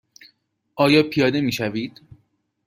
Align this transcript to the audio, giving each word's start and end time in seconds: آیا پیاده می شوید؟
آیا 0.75 1.03
پیاده 1.03 1.41
می 1.41 1.51
شوید؟ 1.51 2.01